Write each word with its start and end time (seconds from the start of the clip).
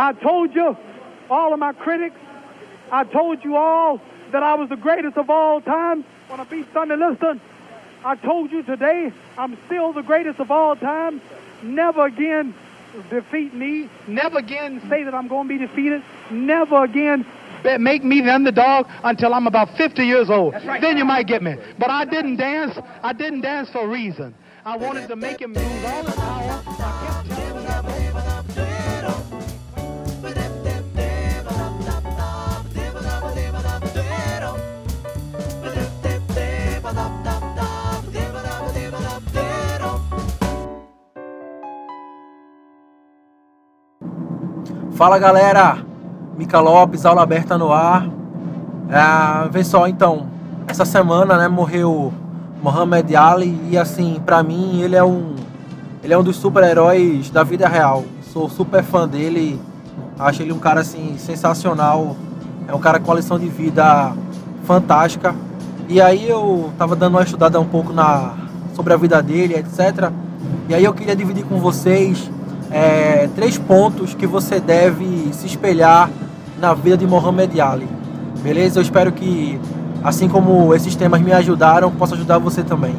I 0.00 0.14
told 0.14 0.54
you, 0.54 0.74
all 1.28 1.52
of 1.52 1.58
my 1.58 1.74
critics, 1.74 2.16
I 2.90 3.04
told 3.04 3.44
you 3.44 3.56
all 3.56 4.00
that 4.32 4.42
I 4.42 4.54
was 4.54 4.70
the 4.70 4.76
greatest 4.76 5.18
of 5.18 5.28
all 5.28 5.60
time 5.60 6.06
when 6.28 6.40
I 6.40 6.44
beat 6.44 6.66
Sonny 6.72 6.96
Liston. 6.96 7.38
I 8.02 8.16
told 8.16 8.50
you 8.50 8.62
today 8.62 9.12
I'm 9.36 9.58
still 9.66 9.92
the 9.92 10.00
greatest 10.00 10.40
of 10.40 10.50
all 10.50 10.74
time. 10.74 11.20
Never 11.62 12.06
again 12.06 12.54
defeat 13.10 13.52
me. 13.52 13.90
Never 14.08 14.38
again 14.38 14.80
say 14.88 15.04
that 15.04 15.14
I'm 15.14 15.28
going 15.28 15.48
to 15.48 15.58
be 15.58 15.66
defeated. 15.66 16.02
Never 16.30 16.82
again 16.82 17.26
make 17.78 18.02
me 18.02 18.22
the 18.22 18.32
underdog 18.32 18.86
until 19.04 19.34
I'm 19.34 19.46
about 19.46 19.76
50 19.76 20.02
years 20.02 20.30
old. 20.30 20.54
Right. 20.54 20.80
Then 20.80 20.96
you 20.96 21.04
might 21.04 21.26
get 21.26 21.42
me. 21.42 21.56
But 21.78 21.90
I 21.90 22.06
didn't 22.06 22.36
dance. 22.36 22.78
I 23.02 23.12
didn't 23.12 23.42
dance 23.42 23.68
for 23.68 23.84
a 23.84 23.88
reason. 23.88 24.34
I 24.64 24.78
wanted 24.78 25.08
to 25.08 25.16
make 25.16 25.42
him 25.42 25.52
lose 25.52 25.84
all 25.84 26.04
the 26.04 26.12
power. 26.12 26.99
Fala 45.00 45.18
galera, 45.18 45.78
Mica 46.36 46.60
Lopes, 46.60 47.06
aula 47.06 47.22
aberta 47.22 47.56
no 47.56 47.72
ar. 47.72 48.06
É, 48.90 49.48
vê 49.48 49.64
só, 49.64 49.88
então, 49.88 50.26
essa 50.68 50.84
semana, 50.84 51.38
né, 51.38 51.48
morreu 51.48 52.12
Muhammad 52.62 53.10
Ali 53.14 53.58
e 53.70 53.78
assim, 53.78 54.20
para 54.26 54.42
mim 54.42 54.82
ele 54.82 54.94
é 54.94 55.02
um 55.02 55.36
ele 56.04 56.12
é 56.12 56.18
um 56.18 56.22
dos 56.22 56.36
super-heróis 56.36 57.30
da 57.30 57.42
vida 57.42 57.66
real. 57.66 58.04
Sou 58.30 58.50
super 58.50 58.82
fã 58.82 59.08
dele, 59.08 59.58
acho 60.18 60.42
ele 60.42 60.52
um 60.52 60.58
cara 60.58 60.82
assim 60.82 61.16
sensacional. 61.16 62.14
É 62.68 62.74
um 62.74 62.78
cara 62.78 63.00
com 63.00 63.10
uma 63.10 63.16
lição 63.16 63.38
de 63.38 63.48
vida 63.48 64.12
fantástica. 64.64 65.34
E 65.88 65.98
aí 65.98 66.28
eu 66.28 66.70
tava 66.76 66.94
dando 66.94 67.14
uma 67.14 67.22
estudada 67.22 67.58
um 67.58 67.64
pouco 67.64 67.90
na 67.94 68.34
sobre 68.74 68.92
a 68.92 68.98
vida 68.98 69.22
dele, 69.22 69.54
etc. 69.54 70.12
E 70.68 70.74
aí 70.74 70.84
eu 70.84 70.92
queria 70.92 71.16
dividir 71.16 71.46
com 71.46 71.58
vocês 71.58 72.30
é, 72.70 73.28
três 73.34 73.58
pontos 73.58 74.14
que 74.14 74.26
você 74.26 74.60
deve 74.60 75.30
se 75.32 75.46
espelhar 75.46 76.10
na 76.58 76.74
vida 76.74 76.96
de 76.96 77.06
Mohamed 77.06 77.60
Ali. 77.60 77.88
Beleza? 78.42 78.78
Eu 78.78 78.82
espero 78.82 79.12
que, 79.12 79.58
assim 80.02 80.28
como 80.28 80.74
esses 80.74 80.94
temas 80.94 81.20
me 81.20 81.32
ajudaram, 81.32 81.90
possa 81.90 82.14
ajudar 82.14 82.38
você 82.38 82.62
também. 82.62 82.94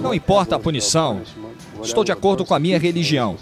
Não 0.00 0.14
importa 0.14 0.56
a 0.56 0.58
punição, 0.58 1.20
estou 1.82 2.04
de 2.04 2.12
acordo 2.12 2.44
com 2.44 2.54
a 2.54 2.58
minha 2.58 2.78
religião. 2.78 3.36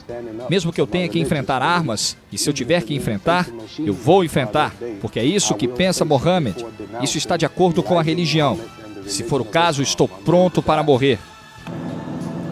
Mesmo 0.49 0.73
que 0.73 0.81
eu 0.81 0.87
tenha 0.87 1.09
que 1.09 1.19
enfrentar 1.19 1.61
armas, 1.63 2.17
e 2.33 2.39
se 2.39 2.49
eu 2.49 2.55
tiver 2.55 2.83
que 2.83 2.95
enfrentar, 2.95 3.47
eu 3.79 3.93
vou 3.93 4.25
enfrentar, 4.25 4.73
porque 5.01 5.19
é 5.19 5.25
isso 5.25 5.55
que 5.55 5.69
pensa 5.69 6.05
Mohammed. 6.05 6.65
Isso 7.03 7.19
está 7.19 7.37
de 7.37 7.45
acordo 7.45 7.83
com 7.83 7.99
a 7.99 8.03
religião. 8.03 8.59
Se 9.07 9.23
for 9.23 9.41
o 9.41 9.45
caso, 9.45 9.83
estou 9.83 10.09
pronto 10.09 10.63
para 10.63 10.83
morrer. 10.83 11.19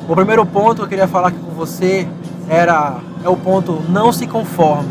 O 0.09 0.15
primeiro 0.15 0.45
ponto 0.45 0.77
que 0.77 0.83
eu 0.83 0.89
queria 0.89 1.09
falar 1.09 1.29
aqui 1.29 1.39
com 1.39 1.53
você 1.53 2.07
era 2.49 2.99
é 3.25 3.29
o 3.29 3.37
ponto 3.37 3.83
não 3.89 4.13
se 4.13 4.27
conforme. 4.27 4.91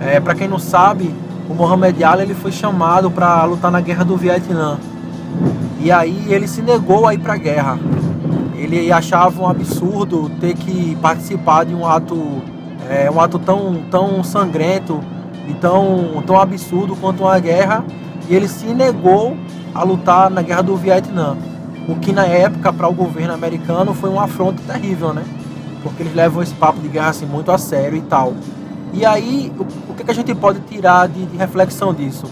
É, 0.00 0.18
para 0.18 0.34
quem 0.34 0.48
não 0.48 0.58
sabe, 0.58 1.14
o 1.48 1.54
Muhammad 1.54 2.02
Ali 2.02 2.22
ele 2.22 2.34
foi 2.34 2.50
chamado 2.50 3.10
para 3.10 3.44
lutar 3.44 3.70
na 3.70 3.80
guerra 3.80 4.04
do 4.04 4.16
Vietnã. 4.16 4.78
E 5.80 5.92
aí 5.92 6.26
ele 6.28 6.48
se 6.48 6.62
negou 6.62 7.06
a 7.06 7.14
ir 7.14 7.18
para 7.18 7.34
a 7.34 7.36
guerra. 7.36 7.78
Ele 8.56 8.90
achava 8.92 9.42
um 9.42 9.48
absurdo 9.48 10.30
ter 10.40 10.54
que 10.54 10.96
participar 10.96 11.64
de 11.64 11.74
um 11.74 11.86
ato 11.86 12.16
é, 12.88 13.10
um 13.10 13.20
ato 13.20 13.38
tão, 13.38 13.82
tão 13.90 14.24
sangrento 14.24 15.00
e 15.48 15.54
tão, 15.54 16.22
tão 16.26 16.40
absurdo 16.40 16.96
quanto 16.96 17.24
uma 17.24 17.38
guerra. 17.38 17.84
E 18.28 18.34
ele 18.34 18.48
se 18.48 18.66
negou 18.66 19.36
a 19.74 19.82
lutar 19.82 20.30
na 20.30 20.42
guerra 20.42 20.62
do 20.62 20.76
Vietnã. 20.76 21.36
O 21.88 21.96
que 21.96 22.12
na 22.12 22.24
época 22.24 22.72
para 22.72 22.88
o 22.88 22.92
governo 22.92 23.34
americano 23.34 23.92
foi 23.92 24.08
um 24.08 24.20
afronto 24.20 24.62
terrível, 24.62 25.12
né? 25.12 25.24
Porque 25.82 26.02
eles 26.02 26.14
levam 26.14 26.42
esse 26.42 26.54
papo 26.54 26.80
de 26.80 26.88
guerra 26.88 27.10
assim 27.10 27.26
muito 27.26 27.50
a 27.50 27.58
sério 27.58 27.98
e 27.98 28.02
tal. 28.02 28.34
E 28.92 29.04
aí, 29.04 29.52
o, 29.58 29.62
o 29.90 29.94
que, 29.94 30.04
que 30.04 30.10
a 30.10 30.14
gente 30.14 30.34
pode 30.34 30.60
tirar 30.60 31.08
de, 31.08 31.24
de 31.26 31.36
reflexão 31.36 31.92
disso? 31.94 32.26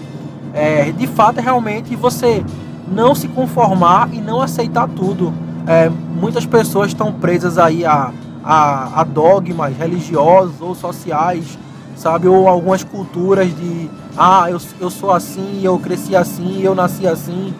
É, 0.53 0.93
de 0.93 1.06
fato, 1.06 1.38
é 1.38 1.43
realmente 1.43 1.97
você 1.97 2.44
não 2.87 3.15
se 3.15 3.28
conformar 3.28 4.09
e 4.12 4.21
não 4.21 4.41
aceitar 4.41 4.89
tudo. 4.89 5.33
É, 5.66 5.89
muitas 5.89 6.44
pessoas 6.44 6.89
estão 6.89 7.12
presas 7.12 7.59
aí 7.59 7.84
a, 7.84 8.12
a, 8.44 9.00
a, 9.00 9.05
dogmas 9.05 9.77
religiosos 9.77 10.60
ou 10.60 10.75
sociais, 10.75 11.59
sabe? 11.97 12.27
Ou 12.27 12.49
algumas 12.49 12.84
culturas 12.84 13.49
de, 13.55 13.91
ah, 14.16 14.50
eu, 14.50 14.60
eu 14.81 14.91
sou 14.91 15.12
assim, 15.12 15.60
eu 15.62 15.78
cresci 15.78 16.16
assim, 16.16 16.62
eu 16.62 16.75
nasci 16.75 17.06
assim 17.06 17.55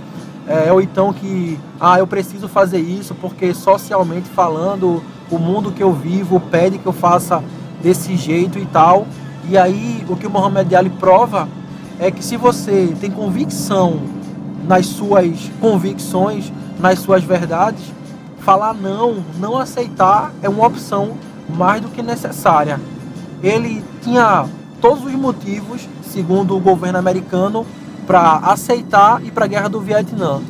é, 0.51 0.73
ou 0.73 0.81
então 0.81 1.13
que 1.13 1.57
ah, 1.79 2.01
eu 2.01 2.09
preciso 2.09 2.49
fazer 2.49 2.81
isso 2.81 3.15
porque 3.15 3.55
socialmente 3.55 4.29
falando 4.29 5.01
o 5.31 5.39
mundo 5.39 5.73
que 5.73 5.83
eu 5.83 5.93
vivo 5.93 6.41
pede 6.41 6.79
que 6.79 6.87
eu 6.87 6.93
faça 6.93 7.43
desse 7.83 8.17
jeito 8.17 8.59
e 8.59 8.67
tal. 8.67 9.07
E 9.49 9.57
aí 9.57 10.05
o 10.09 10.17
que 10.17 10.27
o 10.27 10.31
Mohamed 10.31 10.75
Ali 10.75 10.91
prova 10.91 11.49
é 11.99 12.11
que 12.11 12.25
se 12.25 12.37
você 12.37 12.95
tem 13.01 13.11
convicção 13.11 14.01
nas 14.67 14.87
suas 14.87 15.51
convicções, 15.61 16.53
nas 16.79 16.99
suas 16.99 17.23
verdades, 17.23 17.83
falar 18.39 18.75
não, 18.75 19.23
não 19.39 19.59
aceitar 19.59 20.33
é 20.43 20.49
uma 20.49 20.67
opção 20.67 21.17
mais 21.49 21.81
do 21.81 21.89
que 21.89 22.03
necessária. 22.03 22.81
Ele 23.43 23.85
tinha 24.03 24.47
todos 24.81 25.05
os 25.05 25.13
motivos, 25.13 25.89
segundo 26.03 26.57
o 26.57 26.61
governo 26.61 26.99
americano, 26.99 27.67
para 28.07 28.37
aceitar 28.39 29.23
ir 29.23 29.31
para 29.31 29.45
a 29.45 29.49
guerra 29.49 29.69
do 29.69 29.81
Vietnã. 29.81 30.41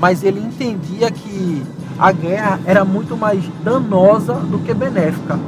Mas 0.00 0.22
ele 0.22 0.40
entendia 0.40 1.10
que 1.10 1.62
a 1.98 2.12
guerra 2.12 2.60
era 2.66 2.84
muito 2.84 3.16
mais 3.16 3.42
danosa 3.64 4.34
do 4.34 4.58
que 4.58 4.74
benéfica. 4.74 5.38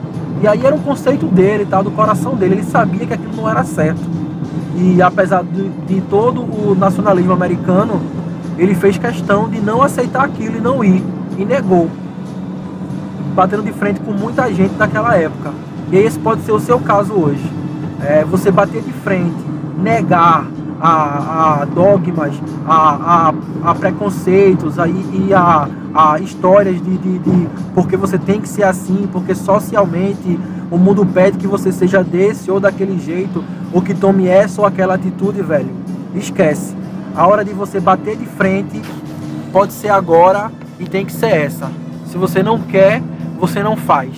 E 0.41 0.47
aí 0.47 0.65
era 0.65 0.75
um 0.75 0.81
conceito 0.81 1.27
dele, 1.27 1.67
tá, 1.67 1.83
do 1.83 1.91
coração 1.91 2.35
dele. 2.35 2.57
Ele 2.57 2.65
sabia 2.65 3.07
que 3.07 3.13
aquilo 3.13 3.37
não 3.37 3.49
era 3.49 3.65
certo. 3.65 4.01
E 4.77 5.03
apesar 5.03 5.43
de, 5.43 5.69
de 5.69 6.01
todo 6.03 6.41
o 6.43 6.75
nacionalismo 6.75 7.33
americano, 7.33 8.01
ele 8.57 8.75
fez 8.75 8.97
questão 8.97 9.49
de 9.49 9.61
não 9.61 9.83
aceitar 9.83 10.25
aquilo 10.25 10.57
e 10.57 10.61
não 10.61 10.83
ir. 10.85 11.03
E 11.37 11.45
negou. 11.45 11.89
Batendo 13.35 13.63
de 13.63 13.73
frente 13.73 14.01
com 14.01 14.13
muita 14.13 14.53
gente 14.53 14.75
naquela 14.77 15.17
época. 15.17 15.53
E 15.91 15.97
esse 15.97 16.19
pode 16.19 16.43
ser 16.43 16.53
o 16.53 16.61
seu 16.61 16.79
caso 16.79 17.13
hoje. 17.13 17.45
É, 18.01 18.25
você 18.25 18.51
bater 18.51 18.83
de 18.83 18.93
frente, 18.93 19.45
negar, 19.77 20.47
a, 20.81 21.63
a 21.63 21.65
dogmas, 21.65 22.35
a, 22.67 23.31
a, 23.65 23.71
a, 23.71 23.75
preconceitos 23.75 24.79
a, 24.79 24.87
e 24.87 25.35
a, 25.35 25.69
a 25.95 26.19
histórias 26.19 26.83
de, 26.83 26.99
de, 26.99 27.19
de 27.19 27.49
porque 27.75 27.97
você 27.97 28.19
tem 28.19 28.41
que 28.41 28.49
ser 28.49 28.65
assim, 28.65 29.09
porque 29.11 29.35
socialmente 29.35 30.39
o 30.71 30.77
mundo 30.77 31.05
pede 31.07 31.39
que 31.39 31.47
você 31.47 31.73
seja 31.73 32.03
desse 32.05 32.51
ou 32.51 32.61
daquele 32.61 32.99
jeito, 32.99 33.43
ou 33.73 33.81
que 33.81 33.95
tome 33.95 34.29
essa 34.29 34.61
ou 34.61 34.67
aquela 34.67 34.95
atitude, 34.95 35.43
velho. 35.43 35.71
Esquece. 36.15 36.77
A 37.15 37.27
hora 37.27 37.45
de 37.45 37.53
você 37.53 37.81
bater 37.81 38.17
de 38.17 38.27
frente 38.27 38.83
pode 39.53 39.73
ser 39.73 39.89
agora 39.89 40.53
e 40.79 40.85
tem 40.85 41.05
que 41.05 41.13
ser 41.13 41.31
essa. 41.31 41.71
Se 42.07 42.17
você 42.17 42.43
não 42.43 42.61
quer, 42.61 43.03
você 43.39 43.63
não 43.63 43.77
faz. 43.77 44.11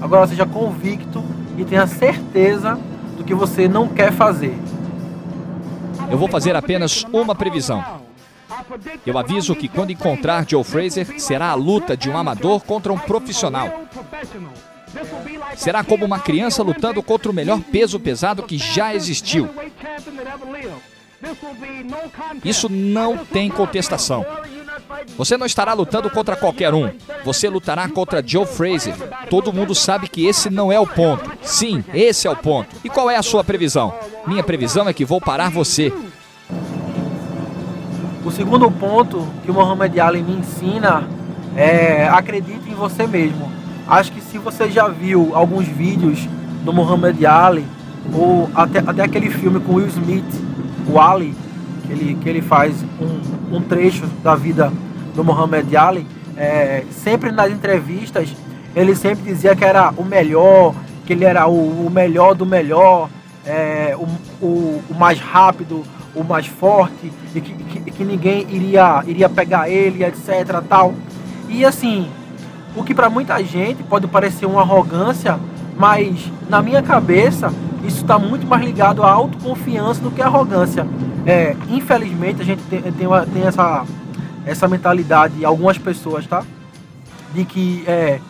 Agora 0.00 0.26
seja 0.26 0.46
convicto 0.46 1.22
e 1.56 1.64
tenha 1.64 1.86
certeza 1.86 2.78
do 3.16 3.24
que 3.24 3.34
você 3.34 3.68
não 3.68 3.88
quer 3.88 4.12
fazer. 4.12 4.56
Eu 6.10 6.16
vou 6.16 6.28
fazer 6.28 6.56
apenas 6.56 7.04
uma 7.12 7.34
previsão. 7.34 7.97
Eu 9.06 9.18
aviso 9.18 9.54
que 9.54 9.68
quando 9.68 9.90
encontrar 9.90 10.46
Joe 10.48 10.64
Fraser, 10.64 11.20
será 11.20 11.50
a 11.50 11.54
luta 11.54 11.96
de 11.96 12.08
um 12.10 12.16
amador 12.16 12.60
contra 12.60 12.92
um 12.92 12.98
profissional. 12.98 13.82
Será 15.56 15.84
como 15.84 16.04
uma 16.04 16.18
criança 16.18 16.62
lutando 16.62 17.02
contra 17.02 17.30
o 17.30 17.34
melhor 17.34 17.60
peso 17.60 17.98
pesado 18.00 18.42
que 18.42 18.58
já 18.58 18.94
existiu. 18.94 19.48
Isso 22.44 22.68
não 22.68 23.18
tem 23.18 23.50
contestação. 23.50 24.24
Você 25.16 25.36
não 25.36 25.46
estará 25.46 25.72
lutando 25.72 26.08
contra 26.08 26.36
qualquer 26.36 26.72
um. 26.72 26.90
Você 27.24 27.48
lutará 27.48 27.88
contra 27.88 28.22
Joe 28.24 28.46
Fraser. 28.46 28.94
Todo 29.28 29.52
mundo 29.52 29.74
sabe 29.74 30.08
que 30.08 30.26
esse 30.26 30.48
não 30.48 30.70
é 30.70 30.78
o 30.78 30.86
ponto. 30.86 31.30
Sim, 31.42 31.84
esse 31.92 32.26
é 32.26 32.30
o 32.30 32.36
ponto. 32.36 32.74
E 32.84 32.88
qual 32.88 33.10
é 33.10 33.16
a 33.16 33.22
sua 33.22 33.42
previsão? 33.42 33.92
Minha 34.26 34.42
previsão 34.42 34.88
é 34.88 34.92
que 34.92 35.04
vou 35.04 35.20
parar 35.20 35.50
você. 35.50 35.92
O 38.28 38.30
segundo 38.30 38.70
ponto 38.70 39.26
que 39.42 39.50
o 39.50 39.54
Muhammad 39.54 39.98
Ali 40.00 40.22
me 40.22 40.34
ensina 40.34 41.04
é 41.56 42.06
acredite 42.08 42.68
em 42.68 42.74
você 42.74 43.06
mesmo. 43.06 43.50
Acho 43.88 44.12
que 44.12 44.20
se 44.20 44.36
você 44.36 44.70
já 44.70 44.86
viu 44.86 45.30
alguns 45.32 45.66
vídeos 45.66 46.28
do 46.62 46.70
Muhammad 46.70 47.24
Ali, 47.24 47.64
ou 48.12 48.50
até, 48.54 48.80
até 48.80 49.02
aquele 49.02 49.30
filme 49.30 49.58
com 49.60 49.76
Will 49.76 49.86
Smith, 49.86 50.26
o 50.92 51.00
Ali, 51.00 51.34
que 51.86 51.92
ele, 51.94 52.18
que 52.20 52.28
ele 52.28 52.42
faz 52.42 52.84
um, 53.00 53.56
um 53.56 53.62
trecho 53.62 54.04
da 54.22 54.34
vida 54.34 54.70
do 55.14 55.24
Muhammad 55.24 55.74
Ali, 55.74 56.06
é, 56.36 56.84
sempre 56.90 57.32
nas 57.32 57.50
entrevistas 57.50 58.28
ele 58.76 58.94
sempre 58.94 59.24
dizia 59.24 59.56
que 59.56 59.64
era 59.64 59.90
o 59.96 60.04
melhor, 60.04 60.74
que 61.06 61.14
ele 61.14 61.24
era 61.24 61.48
o, 61.48 61.86
o 61.86 61.90
melhor 61.90 62.34
do 62.34 62.44
melhor, 62.44 63.08
é, 63.46 63.96
o, 63.96 64.06
o, 64.44 64.82
o, 64.90 64.94
mais 64.94 65.18
rápido, 65.18 65.82
o 66.14 66.24
mais 66.24 66.46
forte, 66.46 67.12
e 67.34 67.40
que, 67.40 67.52
que, 67.52 67.90
que, 67.90 68.04
ninguém 68.04 68.46
iria, 68.50 69.02
iria 69.06 69.28
pegar 69.28 69.68
ele, 69.68 70.04
etc. 70.04 70.62
tal. 70.68 70.94
E 71.48 71.64
assim, 71.64 72.08
o 72.74 72.82
que 72.82 72.94
para 72.94 73.08
muita 73.08 73.42
gente 73.42 73.82
pode 73.82 74.06
parecer 74.06 74.46
uma 74.46 74.62
arrogância, 74.62 75.38
mas 75.76 76.30
na 76.48 76.62
minha 76.62 76.82
cabeça 76.82 77.52
isso 77.84 78.02
está 78.02 78.18
muito 78.18 78.46
mais 78.46 78.64
ligado 78.64 79.02
à 79.02 79.10
autoconfiança 79.10 80.00
do 80.00 80.10
que 80.10 80.20
à 80.20 80.26
arrogância. 80.26 80.86
É, 81.26 81.56
infelizmente 81.68 82.42
a 82.42 82.44
gente 82.44 82.62
tem, 82.64 82.82
tem, 82.82 83.08
tem 83.32 83.42
essa, 83.46 83.84
essa 84.44 84.68
mentalidade, 84.68 85.44
algumas 85.44 85.78
pessoas, 85.78 86.26
tá? 86.26 86.42
De 87.34 87.44
que 87.44 87.84
é, 87.86 88.20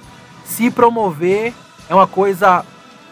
se 0.45 0.71
promover 0.71 1.53
é 1.89 1.95
uma 1.95 2.07
coisa 2.07 2.65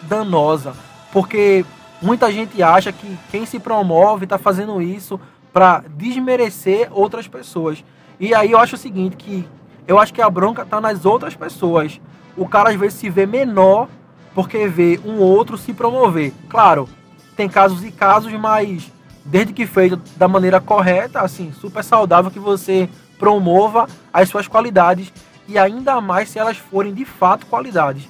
danosa. 0.02 0.74
Porque 1.12 1.64
muita 2.00 2.30
gente 2.30 2.62
acha 2.62 2.92
que 2.92 3.18
quem 3.30 3.46
se 3.46 3.58
promove 3.58 4.24
está 4.24 4.38
fazendo 4.38 4.80
isso 4.80 5.20
para 5.52 5.82
desmerecer 5.96 6.88
outras 6.90 7.26
pessoas. 7.26 7.82
E 8.20 8.34
aí 8.34 8.52
eu 8.52 8.58
acho 8.58 8.74
o 8.74 8.78
seguinte, 8.78 9.16
que 9.16 9.46
eu 9.86 9.98
acho 9.98 10.12
que 10.12 10.20
a 10.20 10.28
bronca 10.28 10.62
está 10.62 10.80
nas 10.80 11.04
outras 11.04 11.34
pessoas. 11.34 12.00
O 12.36 12.46
cara 12.48 12.70
às 12.70 12.76
vezes 12.76 12.98
se 12.98 13.08
vê 13.08 13.24
menor 13.24 13.88
porque 14.34 14.66
vê 14.68 15.00
um 15.04 15.18
outro 15.18 15.56
se 15.56 15.72
promover. 15.72 16.32
Claro, 16.48 16.88
tem 17.36 17.48
casos 17.48 17.82
e 17.84 17.90
casos, 17.90 18.32
mas 18.34 18.92
desde 19.24 19.52
que 19.52 19.66
feito 19.66 19.98
da 20.16 20.28
maneira 20.28 20.60
correta, 20.60 21.20
assim, 21.20 21.52
super 21.52 21.82
saudável 21.82 22.30
que 22.30 22.38
você 22.38 22.88
promova 23.18 23.88
as 24.12 24.28
suas 24.28 24.46
qualidades 24.46 25.12
e 25.48 25.58
ainda 25.58 26.00
mais 26.00 26.28
se 26.28 26.38
elas 26.38 26.58
forem 26.58 26.92
de 26.92 27.04
fato 27.04 27.46
qualidades. 27.46 28.08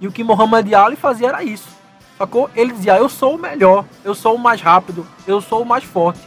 E 0.00 0.06
o 0.06 0.12
que 0.12 0.24
Muhammad 0.24 0.72
Ali 0.72 0.96
fazia 0.96 1.28
era 1.28 1.44
isso. 1.44 1.77
Sacou? 2.18 2.50
Ele 2.54 2.72
dizia: 2.72 2.96
Eu 2.96 3.08
sou 3.08 3.36
o 3.36 3.38
melhor, 3.38 3.84
eu 4.04 4.14
sou 4.14 4.34
o 4.34 4.38
mais 4.38 4.60
rápido, 4.60 5.06
eu 5.26 5.40
sou 5.40 5.62
o 5.62 5.66
mais 5.66 5.84
forte. 5.84 6.20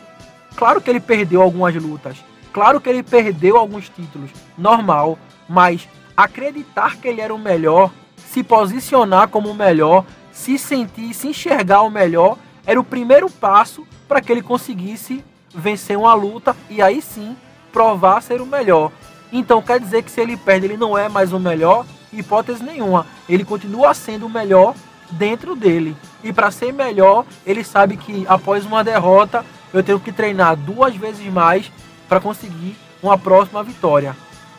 Claro 0.56 0.82
que 0.82 0.90
ele 0.90 1.02
perdeu 1.02 1.42
algumas 1.42 1.76
lutas, 1.76 2.18
claro 2.54 2.80
que 2.80 2.90
ele 2.90 3.04
perdeu 3.04 3.58
alguns 3.58 3.90
títulos, 3.90 4.32
normal, 4.58 5.20
mas 5.48 5.88
acreditar 6.16 6.98
que 6.98 7.08
ele 7.08 7.22
era 7.22 7.34
o 7.34 7.40
melhor, 7.40 7.92
se 8.16 8.44
posicionar 8.44 9.28
como 9.28 9.50
o 9.50 9.54
melhor, 9.54 10.06
se 10.32 10.58
sentir, 10.58 11.14
se 11.14 11.28
enxergar 11.28 11.82
o 11.82 11.90
melhor, 11.90 12.38
era 12.66 12.80
o 12.80 12.84
primeiro 12.84 13.30
passo 13.30 13.86
para 14.08 14.22
que 14.22 14.32
ele 14.32 14.42
conseguisse 14.42 15.24
vencer 15.54 15.98
uma 15.98 16.14
luta 16.14 16.56
e 16.70 16.82
aí 16.82 17.02
sim 17.02 17.36
provar 17.72 18.22
ser 18.22 18.42
o 18.42 18.46
melhor. 18.46 18.92
Então 19.32 19.62
quer 19.62 19.80
dizer 19.80 20.04
que 20.04 20.12
se 20.12 20.22
ele 20.22 20.38
perde, 20.38 20.68
ele 20.68 20.78
não 20.78 20.98
é 20.98 21.10
mais 21.10 21.34
o 21.34 21.40
melhor? 21.40 21.86
Hipótese 22.12 22.62
nenhuma. 22.62 23.08
Ele 23.28 23.46
continua 23.46 23.94
sendo 23.94 24.26
o 24.26 24.30
melhor 24.30 24.76
dentro 25.12 25.56
dele. 25.56 25.96
E 26.24 26.32
para 26.32 26.52
ser 26.52 26.72
melhor, 26.72 27.26
ele 27.46 27.64
sabe 27.64 27.98
que 27.98 28.26
após 28.28 28.66
uma 28.66 28.84
derrota, 28.84 29.46
eu 29.74 29.84
tenho 29.84 30.00
que 30.00 30.12
treinar 30.12 30.56
duas 30.56 30.96
vezes 30.96 31.32
mais 31.32 31.72
para 32.08 32.20
conseguir 32.20 32.76
uma 33.02 33.18
próxima 33.18 33.64
vitória. 33.64 34.16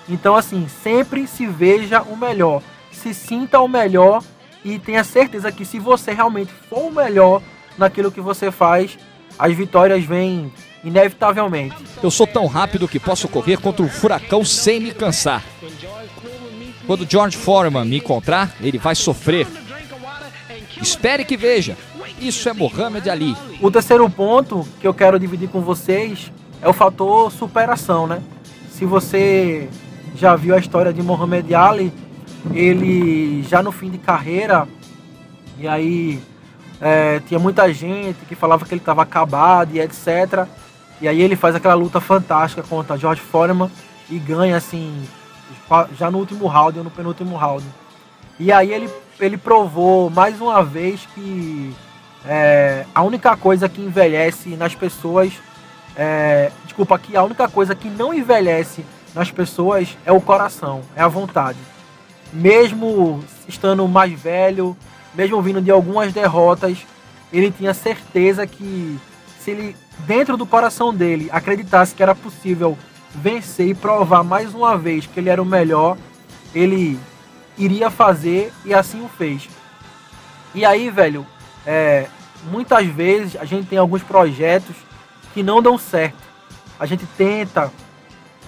Então, 0.09 0.35
assim, 0.35 0.67
sempre 0.83 1.27
se 1.27 1.47
veja 1.47 2.03
o 2.03 2.17
melhor, 2.17 2.63
se 2.91 3.15
sinta 3.15 3.61
o 3.61 3.69
melhor 3.69 4.23
e 4.65 4.79
tenha 4.79 5.05
certeza 5.05 5.53
que 5.53 5.65
se 5.65 5.79
você 5.79 6.13
realmente 6.13 6.53
for 6.69 6.89
o 6.89 6.91
melhor 6.91 7.43
naquilo 7.79 8.13
que 8.13 8.21
você 8.21 8.51
faz, 8.51 8.99
as 9.39 9.55
vitórias 9.55 10.05
vêm 10.05 10.53
inevitavelmente. 10.85 11.77
Eu 12.03 12.11
sou 12.11 12.27
tão 12.27 12.47
rápido 12.47 12.89
que 12.89 12.99
posso 12.99 13.29
correr 13.29 13.59
contra 13.59 13.85
um 13.85 13.89
furacão 13.89 14.45
sem 14.45 14.81
me 14.81 14.93
cansar. 14.93 15.43
Quando 16.87 17.09
George 17.09 17.37
Foreman 17.37 17.85
me 17.85 17.99
encontrar, 17.99 18.55
ele 18.61 18.79
vai 18.79 18.95
sofrer. 18.95 19.47
Espere 20.83 21.25
que 21.25 21.37
veja. 21.37 21.77
Isso 22.21 22.49
é 22.49 22.53
Muhammad 22.53 23.07
Ali. 23.07 23.37
O 23.61 23.71
terceiro 23.71 24.09
ponto 24.11 24.67
que 24.81 24.87
eu 24.87 24.93
quero 24.93 25.19
dividir 25.19 25.49
com 25.49 25.61
vocês 25.61 26.33
é 26.61 26.69
o 26.69 26.73
fator 26.73 27.31
superação, 27.31 28.07
né? 28.07 28.21
Se 28.71 28.85
você 28.85 29.69
já 30.17 30.35
viu 30.35 30.55
a 30.55 30.59
história 30.59 30.93
de 30.93 31.01
Muhammad 31.01 31.51
Ali, 31.53 31.93
ele 32.53 33.45
já 33.45 33.63
no 33.63 33.71
fim 33.71 33.91
de 33.91 33.99
carreira, 33.99 34.67
e 35.59 35.69
aí 35.69 36.21
é, 36.81 37.21
tinha 37.29 37.39
muita 37.39 37.73
gente 37.73 38.19
que 38.29 38.35
falava 38.35 38.67
que 38.67 38.75
ele 38.75 38.81
estava 38.81 39.03
acabado 39.03 39.75
e 39.75 39.81
etc. 39.81 40.47
E 41.01 41.07
aí 41.07 41.23
ele 41.23 41.37
faz 41.37 41.55
aquela 41.55 41.75
luta 41.75 42.01
fantástica 42.01 42.63
contra 42.63 42.97
George 42.97 43.21
Foreman 43.21 43.71
e 44.11 44.19
ganha 44.19 44.57
assim, 44.57 44.93
já 45.97 46.11
no 46.11 46.19
último 46.19 46.47
round 46.49 46.79
ou 46.79 46.85
no 46.85 46.91
penúltimo 46.91 47.37
round. 47.37 47.65
E 48.39 48.51
aí 48.51 48.73
ele, 48.73 48.89
ele 49.25 49.37
provou 49.37 50.11
mais 50.11 50.41
uma 50.41 50.63
vez 50.63 51.07
que 51.15 51.75
é, 52.27 52.85
a 52.95 53.03
única 53.03 53.37
coisa 53.37 53.69
que 53.69 53.81
envelhece 53.81 54.51
nas 54.51 54.75
pessoas. 54.75 55.33
É, 55.97 56.51
desculpa, 56.65 56.99
que 56.99 57.17
a 57.17 57.23
única 57.23 57.49
coisa 57.49 57.75
que 57.75 57.89
não 57.89 58.15
envelhece 58.15 58.85
nas 59.15 59.31
pessoas 59.31 59.97
é 60.05 60.13
o 60.13 60.21
coração, 60.21 60.81
é 60.97 61.03
a 61.03 61.09
vontade. 61.09 61.59
Mesmo 62.33 63.23
estando 63.47 63.87
mais 63.87 64.19
velho, 64.19 64.77
mesmo 65.15 65.41
vindo 65.43 65.61
de 65.61 65.71
algumas 65.71 66.13
derrotas, 66.13 66.79
ele 67.33 67.51
tinha 67.51 67.75
certeza 67.75 68.47
que 68.47 68.99
se 69.39 69.51
ele 69.51 69.77
dentro 70.07 70.37
do 70.37 70.47
coração 70.47 70.95
dele 70.95 71.29
acreditasse 71.31 71.95
que 71.95 72.03
era 72.03 72.15
possível 72.15 72.77
vencer 73.15 73.69
e 73.69 73.75
provar 73.75 74.25
mais 74.25 74.55
uma 74.55 74.77
vez 74.77 75.07
que 75.07 75.21
ele 75.21 75.29
era 75.29 75.43
o 75.43 75.45
melhor, 75.45 75.99
ele 76.55 76.99
iria 77.57 77.91
fazer 77.91 78.53
e 78.65 78.73
assim 78.73 79.05
o 79.05 79.09
fez. 79.09 79.49
E 80.55 80.65
aí, 80.65 80.91
velho, 80.91 81.27
é, 81.67 82.07
muitas 82.51 82.87
vezes 82.87 83.37
a 83.37 83.45
gente 83.45 83.69
tem 83.69 83.79
alguns 83.79 84.03
projetos 84.03 84.77
que 85.33 85.43
não 85.43 85.63
dão 85.63 85.79
certo. 85.79 86.23
A 86.79 86.87
gente 86.87 87.07
tenta, 87.17 87.73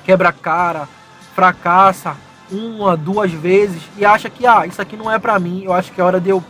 quebra 0.05 0.33
cara, 0.33 0.89
fracassa 1.35 2.17
uma, 2.51 2.97
duas 2.97 3.33
vezes 3.33 3.83
e 3.97 4.05
acha 4.05 4.29
que 4.29 4.47
ah, 4.47 4.67
isso 4.67 4.81
aqui 4.81 4.97
não 4.97 5.11
é 5.11 5.19
para 5.19 5.39
mim, 5.39 5.65
eu 5.65 5.73
acho 5.73 5.93
que 5.93 6.01
é 6.01 6.05
hora 6.05 6.21
de 6.21 6.31
eu 6.31 6.45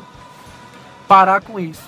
parar 1.06 1.40
com 1.40 1.58
isso. 1.58 1.82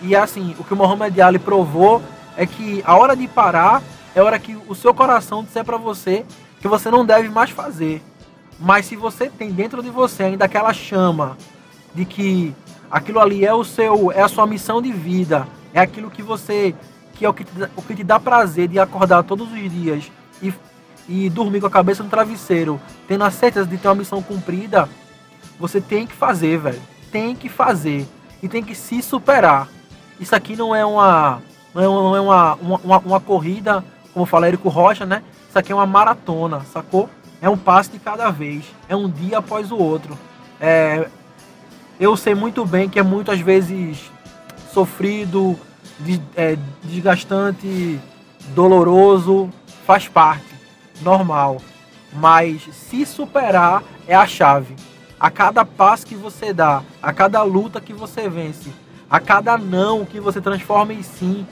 E 0.00 0.14
assim, 0.14 0.54
o 0.58 0.64
que 0.64 0.74
o 0.74 0.76
Muhammad 0.76 1.18
Ali 1.18 1.38
provou 1.38 2.02
é 2.36 2.46
que 2.46 2.82
a 2.86 2.96
hora 2.96 3.16
de 3.16 3.26
parar 3.26 3.82
é 4.14 4.20
a 4.20 4.24
hora 4.24 4.38
que 4.38 4.56
o 4.68 4.74
seu 4.74 4.94
coração 4.94 5.42
disser 5.42 5.64
para 5.64 5.76
você 5.76 6.24
que 6.60 6.68
você 6.68 6.90
não 6.90 7.04
deve 7.04 7.28
mais 7.28 7.50
fazer. 7.50 8.02
Mas 8.58 8.86
se 8.86 8.96
você 8.96 9.28
tem 9.28 9.50
dentro 9.50 9.82
de 9.82 9.90
você 9.90 10.24
ainda 10.24 10.44
aquela 10.44 10.72
chama 10.72 11.36
de 11.94 12.04
que 12.04 12.54
aquilo 12.90 13.20
ali 13.20 13.44
é 13.44 13.54
o 13.54 13.64
seu, 13.64 14.10
é 14.12 14.22
a 14.22 14.28
sua 14.28 14.46
missão 14.46 14.82
de 14.82 14.92
vida, 14.92 15.46
é 15.72 15.80
aquilo 15.80 16.10
que 16.10 16.22
você 16.22 16.74
que 17.14 17.24
é 17.24 17.28
o 17.28 17.34
que 17.34 17.44
te, 17.44 17.50
o 17.76 17.82
que 17.82 17.96
te 17.96 18.04
dá 18.04 18.20
prazer 18.20 18.68
de 18.68 18.78
acordar 18.78 19.24
todos 19.24 19.52
os 19.52 19.70
dias 19.70 20.10
e, 20.40 20.54
e 21.08 21.28
dormir 21.28 21.60
com 21.60 21.66
a 21.66 21.70
cabeça 21.70 22.02
no 22.02 22.08
travesseiro, 22.08 22.80
tendo 23.08 23.24
a 23.24 23.30
certeza 23.30 23.66
de 23.66 23.76
ter 23.76 23.88
uma 23.88 23.96
missão 23.96 24.22
cumprida, 24.22 24.88
você 25.58 25.80
tem 25.80 26.06
que 26.06 26.14
fazer, 26.14 26.58
velho. 26.58 26.80
Tem 27.10 27.34
que 27.34 27.48
fazer 27.48 28.06
e 28.40 28.48
tem 28.48 28.62
que 28.62 28.74
se 28.74 29.02
superar. 29.02 29.68
Isso 30.20 30.34
aqui 30.34 30.54
não 30.54 30.74
é 30.74 30.84
uma 30.86 31.42
não 31.74 32.16
é 32.16 32.20
uma, 32.20 32.54
uma, 32.54 32.76
uma, 32.76 32.98
uma 32.98 33.20
corrida, 33.20 33.84
como 34.14 34.24
fala 34.24 34.46
Érico 34.46 34.68
Rocha, 34.68 35.04
né? 35.04 35.22
Isso 35.48 35.58
aqui 35.58 35.72
é 35.72 35.74
uma 35.74 35.86
maratona, 35.86 36.60
sacou? 36.72 37.10
É 37.40 37.48
um 37.48 37.56
passo 37.56 37.90
de 37.92 37.98
cada 37.98 38.30
vez, 38.30 38.64
é 38.88 38.96
um 38.96 39.08
dia 39.08 39.38
após 39.38 39.70
o 39.70 39.76
outro. 39.76 40.18
É, 40.60 41.08
eu 42.00 42.16
sei 42.16 42.34
muito 42.34 42.64
bem 42.64 42.88
que 42.88 42.98
é 42.98 43.02
muitas 43.02 43.40
vezes 43.40 44.10
sofrido, 44.72 45.58
é, 46.36 46.56
desgastante, 46.82 48.00
doloroso, 48.54 49.50
faz 49.86 50.08
parte, 50.08 50.54
normal. 51.00 51.58
Mas 52.12 52.62
se 52.72 53.06
superar 53.06 53.82
é 54.06 54.14
a 54.14 54.26
chave. 54.26 54.74
A 55.20 55.30
cada 55.30 55.64
passo 55.64 56.06
que 56.06 56.14
você 56.14 56.52
dá, 56.52 56.82
a 57.02 57.12
cada 57.12 57.42
luta 57.42 57.80
que 57.80 57.92
você 57.92 58.28
vence, 58.28 58.70
a 59.10 59.18
cada 59.18 59.58
não 59.58 60.04
que 60.04 60.20
você 60.20 60.40
transforma 60.40 60.92
em 60.92 61.02
sim, 61.02 61.46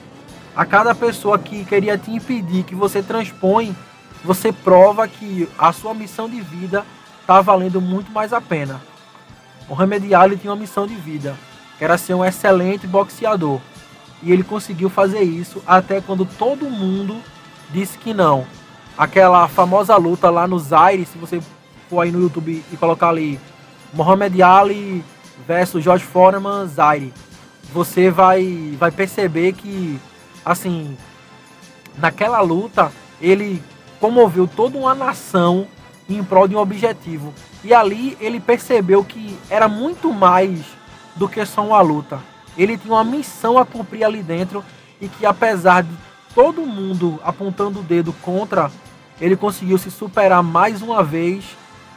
a 0.54 0.64
cada 0.64 0.94
pessoa 0.94 1.38
que 1.38 1.64
queria 1.64 1.98
te 1.98 2.10
impedir, 2.10 2.62
que 2.62 2.74
você 2.74 3.02
transpõe, 3.02 3.76
você 4.24 4.52
prova 4.52 5.06
que 5.06 5.48
a 5.58 5.72
sua 5.72 5.94
missão 5.94 6.28
de 6.28 6.40
vida 6.40 6.84
está 7.20 7.40
valendo 7.40 7.80
muito 7.80 8.10
mais 8.10 8.32
a 8.32 8.40
pena. 8.40 8.80
Mohamed 9.68 10.14
Ali 10.14 10.36
tinha 10.36 10.52
uma 10.52 10.58
missão 10.58 10.86
de 10.86 10.94
vida, 10.94 11.36
que 11.78 11.84
era 11.84 11.98
ser 11.98 12.14
um 12.14 12.24
excelente 12.24 12.86
boxeador. 12.86 13.60
E 14.22 14.32
ele 14.32 14.42
conseguiu 14.42 14.88
fazer 14.88 15.22
isso 15.22 15.62
até 15.66 16.00
quando 16.00 16.24
todo 16.24 16.70
mundo 16.70 17.20
disse 17.70 17.98
que 17.98 18.14
não. 18.14 18.46
Aquela 18.96 19.46
famosa 19.48 19.96
luta 19.96 20.30
lá 20.30 20.46
no 20.46 20.58
Zaire, 20.58 21.04
se 21.04 21.18
você 21.18 21.40
for 21.88 22.00
aí 22.00 22.10
no 22.10 22.20
YouTube 22.20 22.64
e 22.72 22.76
colocar 22.76 23.08
ali 23.08 23.38
Mohamed 23.92 24.42
Ali 24.42 25.04
versus 25.46 25.84
George 25.84 26.04
Foreman 26.04 26.66
Zaire, 26.66 27.12
você 27.72 28.10
vai, 28.10 28.74
vai 28.78 28.90
perceber 28.90 29.52
que 29.52 30.00
assim, 30.46 30.96
naquela 31.98 32.40
luta, 32.40 32.92
ele 33.20 33.60
comoveu 34.00 34.46
toda 34.48 34.78
uma 34.78 34.94
nação 34.94 35.66
em 36.08 36.22
prol 36.22 36.46
de 36.46 36.54
um 36.54 36.58
objetivo. 36.58 37.32
E 37.64 37.74
ali 37.74 38.16
ele 38.20 38.40
percebeu 38.40 39.04
que 39.04 39.38
era 39.50 39.68
muito 39.68 40.12
mais 40.12 40.60
do 41.14 41.28
que 41.28 41.44
só 41.44 41.64
uma 41.64 41.80
luta. 41.80 42.20
Ele 42.56 42.78
tinha 42.78 42.94
uma 42.94 43.04
missão 43.04 43.58
a 43.58 43.66
cumprir 43.66 44.04
ali 44.04 44.22
dentro 44.22 44.64
e 45.00 45.08
que 45.08 45.26
apesar 45.26 45.82
de 45.82 45.94
todo 46.34 46.66
mundo 46.66 47.20
apontando 47.24 47.80
o 47.80 47.82
dedo 47.82 48.12
contra, 48.22 48.70
ele 49.20 49.36
conseguiu 49.36 49.78
se 49.78 49.90
superar 49.90 50.42
mais 50.42 50.82
uma 50.82 51.02
vez 51.02 51.44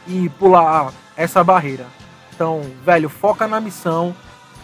e 0.06 0.28
pular 0.30 0.92
essa 1.16 1.44
barreira. 1.44 1.86
Então, 2.34 2.62
velho, 2.84 3.08
foca 3.08 3.46
na 3.46 3.60
missão, 3.60 4.14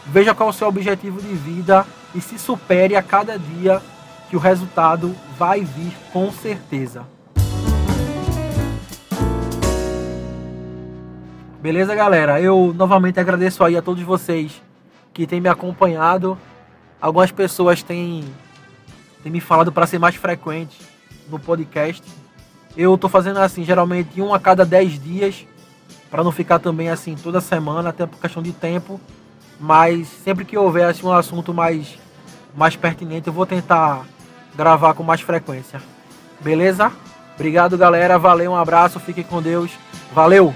veja 0.07 0.35
qual 0.35 0.49
é 0.49 0.51
o 0.51 0.55
seu 0.55 0.67
objetivo 0.67 1.21
de 1.21 1.35
vida 1.35 1.87
e 2.15 2.21
se 2.21 2.39
supere 2.39 2.97
a 2.97 3.03
cada 3.03 3.39
dia 3.39 3.83
que 4.31 4.37
o 4.37 4.41
resultado 4.41 5.15
vai 5.39 5.61
vir 5.61 5.93
com 6.13 6.33
certeza. 6.33 7.07
Beleza, 11.67 11.97
galera? 11.97 12.41
Eu 12.41 12.73
novamente 12.77 13.19
agradeço 13.19 13.65
aí 13.65 13.77
a 13.77 13.83
todos 13.83 14.01
vocês 14.05 14.63
que 15.13 15.27
têm 15.27 15.41
me 15.41 15.49
acompanhado. 15.49 16.39
Algumas 17.01 17.33
pessoas 17.33 17.83
têm, 17.83 18.23
têm 19.21 19.33
me 19.33 19.41
falado 19.41 19.73
para 19.73 19.85
ser 19.85 19.99
mais 19.99 20.15
frequente 20.15 20.79
no 21.29 21.41
podcast. 21.41 22.05
Eu 22.77 22.97
tô 22.97 23.09
fazendo 23.09 23.41
assim, 23.41 23.65
geralmente 23.65 24.23
um 24.23 24.33
a 24.33 24.39
cada 24.39 24.65
10 24.65 25.03
dias, 25.03 25.45
para 26.09 26.23
não 26.23 26.31
ficar 26.31 26.61
também 26.61 26.89
assim 26.89 27.17
toda 27.17 27.41
semana, 27.41 27.89
até 27.89 28.07
por 28.07 28.21
questão 28.21 28.45
de 28.45 28.53
tempo. 28.53 29.01
Mas 29.59 30.07
sempre 30.07 30.45
que 30.45 30.57
houver 30.57 30.89
assim, 30.89 31.05
um 31.05 31.11
assunto 31.11 31.53
mais, 31.53 31.99
mais 32.57 32.77
pertinente, 32.77 33.27
eu 33.27 33.33
vou 33.33 33.45
tentar 33.45 34.05
gravar 34.55 34.95
com 34.95 35.03
mais 35.03 35.21
frequência. 35.21 35.83
Beleza? 36.39 36.93
Obrigado, 37.35 37.77
galera. 37.77 38.21
Valeu, 38.21 38.53
um 38.53 38.57
abraço, 38.57 39.01
fiquem 39.01 39.25
com 39.25 39.43
Deus. 39.43 39.73
Valeu! 40.15 40.55